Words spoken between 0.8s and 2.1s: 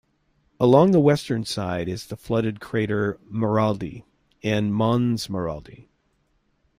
the western side is